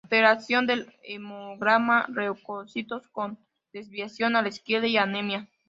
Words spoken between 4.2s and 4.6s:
a la